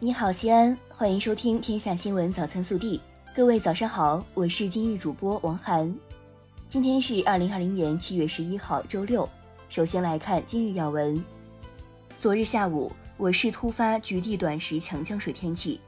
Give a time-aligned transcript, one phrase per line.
[0.00, 2.98] 你好，西安，欢迎收听《天下新闻早餐速递》。
[3.34, 5.92] 各位早上好，我是今日主播王涵。
[6.68, 9.28] 今天是二零二零年七月十一号，周六。
[9.68, 11.20] 首先来看今日要闻。
[12.20, 15.80] 昨日下午，我市突发局地短时强降水天气，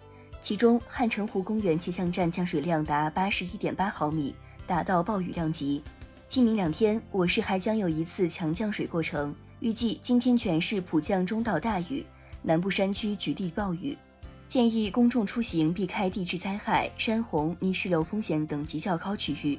[0.43, 4.35] 其中汉城湖公园气象站降水量达八十一点八毫米，
[4.67, 5.81] 达到暴雨量级。
[6.29, 12.05] 今明两天，我市还将有一次强降水过程，预计今天全市普降中到大雨。
[12.43, 13.97] 南部山区局地暴雨，
[14.49, 19.59] 建议公众出行避开地质灾害、山洪、泥石流风险等级较高区域，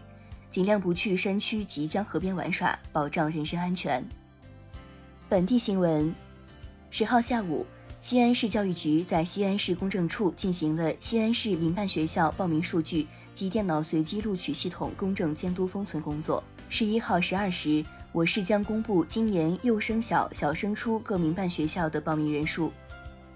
[0.50, 4.04] 尽量不去山区及江河边玩耍，保障人身安全。
[5.30, 6.14] 本地新闻：
[6.90, 7.66] 十号下午，
[8.02, 16.44] 西安市教育局在西安市公证处进行了西安市民办学校报名数据及电脑随机录取系统公证监督封存工作。
[16.68, 17.86] 十一号十二时。
[18.14, 22.70] 我市将公布今年幼升小、小升初各民办学校的报名人数。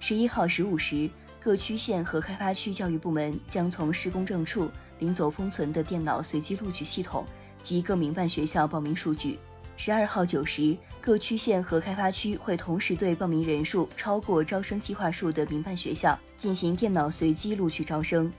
[0.01, 1.09] 十一号十五时，
[1.41, 7.25] 各区县和开发区教育部门将从市公证处领走封存的电脑随机录取系统
[7.61, 9.39] 及各民办学校报名数据。
[9.77, 18.29] 十二号九时，各区县和开发区会同时对报名人数超过招生计划数的民办学校进行电脑随机录取招生。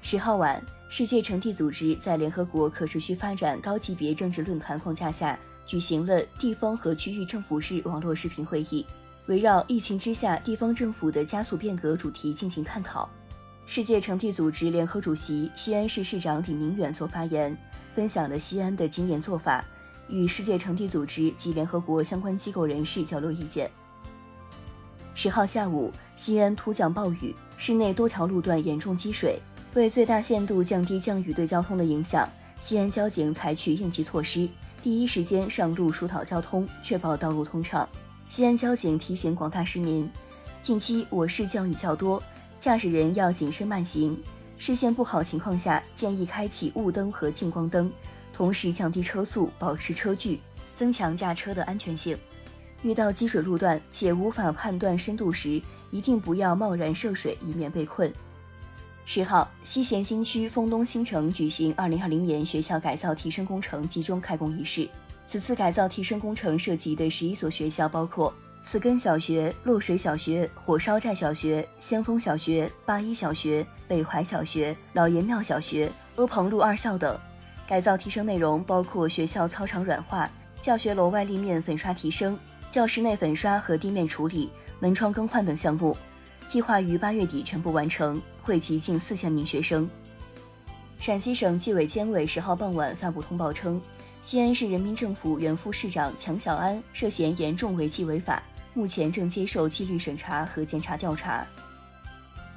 [0.00, 0.62] 十号晚。
[0.94, 8.84] 世界城地组织在联合国可持续发展高级别政治论坛框架下举行了地方和区域政府日网络视频会议，
[9.24, 13.08] 围绕疫情之下地方政府的加速变革主题进行探讨。
[13.64, 17.56] 世界城地组织联合主席西安市市长李明远作发言，
[17.94, 19.64] 分享了西安的经验做法，
[20.10, 23.70] 与世界城地组织及联合国相关机构人士交流意见。
[25.14, 29.40] 十号下午，西安突降暴雨，市内多条路段严重积水。
[29.74, 32.28] 为最大限度降低降雨对交通的影响，
[32.60, 34.46] 西安交警采取应急措施，
[34.82, 37.88] 第一时间上路疏导交通，确保道路通畅。
[38.28, 40.08] 西安交警提醒广大市民，
[40.62, 42.22] 近期我市降雨较多，
[42.60, 44.18] 驾驶人要谨慎慢行。
[44.58, 47.90] 视线不好情况下，建议开启雾灯和近光灯，
[48.34, 50.38] 同时降低车速，保持车距，
[50.76, 52.16] 增强驾车的安全性。
[52.82, 58.12] 遇到积水路段且无法判断深度时，一定不要贸然涉水，以免被困。
[59.04, 64.88] 十号，西咸新区丰东新城举行二零二零年学校改造提升工程集中开工仪式。
[65.26, 68.32] 此次改造提升工程涉及的十一所学校包括
[68.62, 77.18] 慈根小学、落水小学、火烧寨小学、先锋小学、八一小学、北怀小学、老爷庙小学、阿棚路二校等。
[77.66, 80.30] 改造提升内容包括学校操场软化、
[80.60, 82.38] 教学楼外立面粉刷提升、
[82.70, 84.48] 教室内粉刷和地面处理、
[84.78, 85.96] 门窗更换等项目。
[86.46, 89.88] 计划于八月底全部完成，惠及近四千名学生。
[90.98, 93.80] 陕西省纪委监委十号傍晚发布通报称，
[94.22, 98.42] 西安市人民政府原副市长强小安涉嫌严重违纪违法，
[98.74, 101.46] 目前正接受纪律审查和检察调查。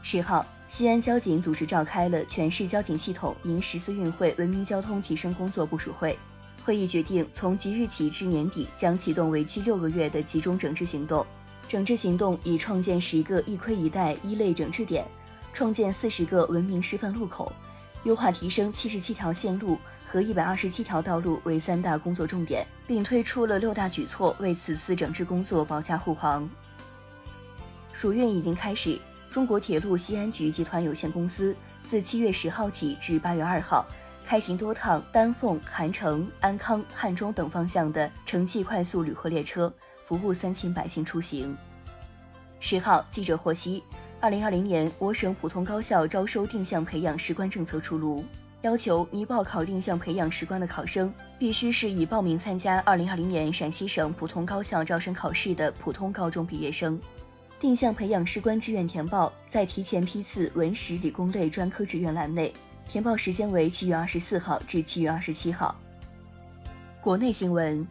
[0.04, 6.16] 十号，西安交警组织召开了全市交警系统迎十四运会文明交通提升工作部署会，
[6.64, 11.26] 会议决定从即日起至年底将启动为期六个月的集中整治行动。
[11.68, 15.04] 整治行动以创建十个一盔一带一类整治点，
[15.56, 17.50] 创建四十个文明示范路口，
[18.04, 26.48] 优化提升七十七条线路和一百二十七条道路为三大工作重点，并推出了六大举措，为此次整治工作保驾护航。
[27.94, 29.00] 暑运已经开始，
[29.32, 31.56] 中国铁路西安局集团有限公司
[31.86, 33.86] 自七月十号起至八月二号，
[34.28, 39.74] 开行多趟丹凤、韩城、安康、汉中等方向的城际快速旅客列车。
[40.06, 41.58] 服务三千百姓出行。
[42.60, 43.82] 十号，记者获悉，
[44.26, 48.26] 二零二零年我省普通高校招收定向培养士官政策出炉，
[48.64, 57.00] 要求拟报考定向培养士官的考生，必须是已报名参加二零二零年陕西省普通高校招生考试的普通高中毕业生。
[57.60, 62.52] 定向培养士官志愿填报在提前批次文史理工类专科志愿栏内，
[62.90, 65.80] 填报时间为七月二十四号至七月二十七号。
[67.00, 67.88] 国内新闻。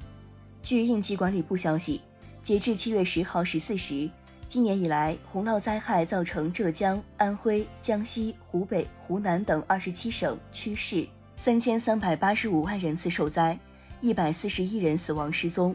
[0.65, 2.01] 据应急管理部消息，
[2.43, 4.11] 截至七月十号十四时，
[4.55, 11.05] 今年以来洪涝灾害造成浙江、安徽、江西、湖北、湖南等二十七省区市
[11.37, 13.59] 三千三百八十五万人次受灾，
[14.01, 15.75] 一百四十一人死亡失踪，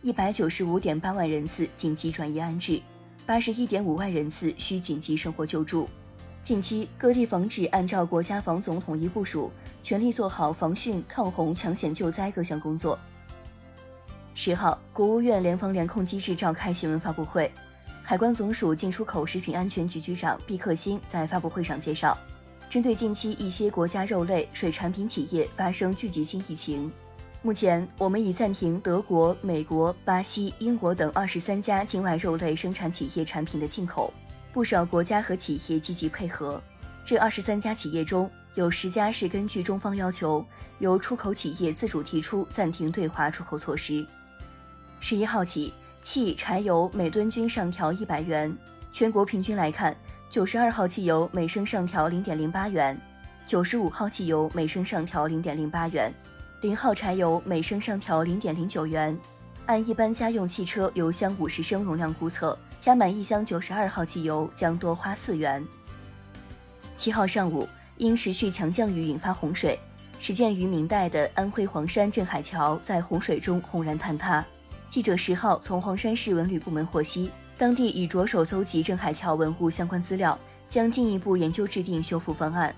[0.00, 2.80] 一百九十五点八万人次紧急转移安置，
[3.26, 5.88] 八十一点五万人次需紧急生活救助。
[6.44, 9.50] 近期各地防止按照国家防总统一部署，
[9.82, 12.96] 全力做好防汛、抗洪、抢险救灾各项工作。
[14.36, 17.50] 十号，国务院联防联控机制召开新闻发布会，
[18.10, 22.18] 海关总署进出口食品安全局局长毕克新在发布会上介绍，
[22.68, 26.90] 针对近期一些国家肉类、水产品企业发生聚集性疫情，
[27.40, 34.12] 目前我们已暂停德国、美国、巴西、英国等二十三家境外肉类生产企业产品的进口，
[34.52, 36.60] 不少国家和企业积极配合。
[37.04, 40.44] 这二十三家企业中有十家是根据中方要求，
[40.80, 44.04] 由出口企业自主提出暂停对华出口措施。
[44.98, 48.54] 十一号起，汽柴油每吨均上调一百元，
[48.90, 49.94] 全国平均来看，
[50.30, 52.98] 九十二号汽油每升上调零点零八元，
[53.46, 56.12] 九十五号汽油每升上调零点零八元，
[56.62, 59.16] 零号柴油每升上调零点零九元。
[59.66, 65.64] 按一般家用汽车油箱五十升容量估测，加满一箱九十二号汽油将多花四元。
[66.96, 67.68] 七号上午，
[67.98, 69.78] 因持续强降雨引发洪水，
[70.18, 74.44] 始建于明代的安徽黄山镇海桥在洪水中轰然坍塌。
[74.90, 80.36] 记者十号从黄山市文旅部门获悉，当地已着手搜集镇海桥文物相关资料，
[80.68, 82.74] 将进一步研究制定修复方案。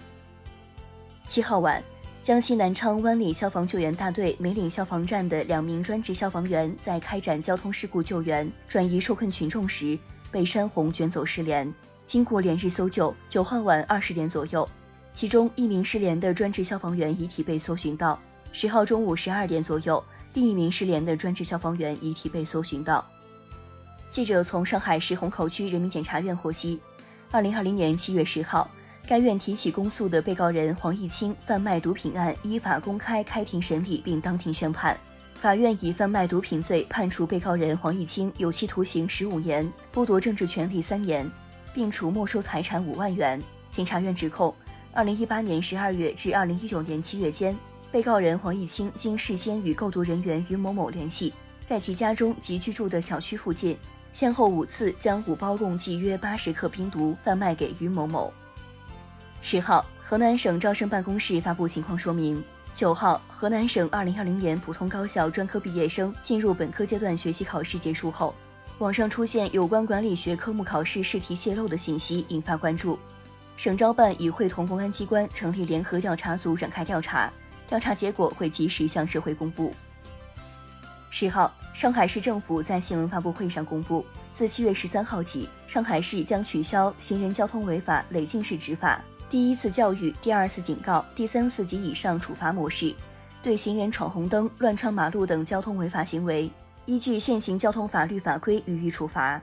[1.27, 1.83] 七号晚。
[2.23, 9.99] 江西南昌湾里消防救援大队梅岭消防站的两名专职消防员在开展交通事故救援、转移受困群众时，
[10.31, 11.73] 被山洪卷走失联。
[12.07, 14.69] 经过连日搜救，九号晚二十点左右，
[15.13, 18.17] 其中一名失联的专职消防员遗体被搜寻到；
[18.53, 23.05] 十号中午十二点左右，另一名失联的专职消防员遗体被搜寻到。
[24.11, 26.79] 记者从上海市虹口区人民检察院获悉，
[27.31, 28.71] 二零二零年七月十号。
[29.05, 34.97] 该院提起公诉的被告人黄毅清贩卖毒品案依法公开开庭审理并当庭宣判，
[35.35, 41.29] 法院以贩卖毒品罪判处被告人黄毅清有期徒刑十五年，剥夺政治权利三年，
[41.75, 43.43] 并处没收财产五万元。
[43.73, 44.55] 检察院指控，
[44.93, 47.57] 二零一八年十二月至二零一九年七月间，
[47.93, 51.31] 被告人黄毅清经事先与购毒人员于某某联系，
[51.69, 53.77] 在其家中及居住的小区附近，
[54.15, 58.33] 先后五次将五包共计约八十克冰毒贩卖给于某某。
[59.43, 62.43] 十号，河南省招生办公室发布情况说明。
[62.75, 68.35] 九号，河南省二零二零年普通高校专科毕业生进入本科阶段学习考试结束后，
[68.79, 72.99] 网上出现有关管理学科目考试试题泄露的信息，引发关注。
[73.59, 77.31] 省招办已会同公安机关成立联合调查组展开调查，
[77.73, 79.73] 调查结果会及时向社会公布。
[81.09, 84.05] 十号，上海市政府在新闻发布会上公布，
[84.35, 89.01] 自七月十三号起，上海市将取消行人交通违法累进式执法。
[89.31, 92.95] 第一次教育、第二次警告、第三次及以上处罚模式，
[93.43, 96.51] 对行人闯红灯、乱穿马路等交通违法行为，
[96.85, 99.41] 依据现行交通法律法规予以处罚。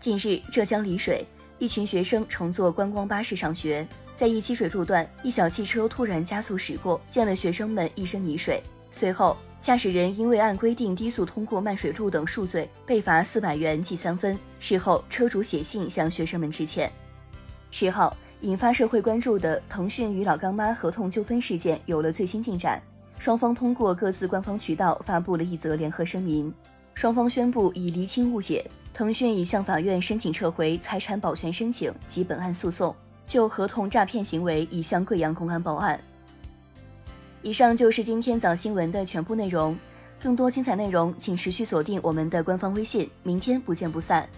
[0.00, 1.24] 近日，浙江丽水
[1.58, 8.62] 一群学生乘坐观光巴士上学，在一积水路段，一小汽车突然加速驶过，溅了学生们一身泥水。
[8.92, 14.38] 随后，驾驶人因为按规定低速通过漫水路等数罪，被罚四百元记三分。
[14.60, 16.90] 事后，车主写信向学生们致歉。
[17.70, 18.16] 十号。
[18.40, 22.82] 引发社会关注的腾讯与老干妈合同纠纷事件有了最新进展，
[23.18, 26.52] 双方通过各自官方渠道发布了一则联合声明。
[26.92, 28.62] 双方宣布已厘清误解，
[28.94, 32.94] 腾讯已向法院申请撤回财产保全申请及本案诉讼，
[33.26, 36.00] 就合同诈骗行为已向贵阳公安报案。
[37.42, 39.76] 以上就是今天早新闻的全部内容，
[40.22, 44.28] 更多精彩内容请持续锁定我们的官方微信，明天不见不散。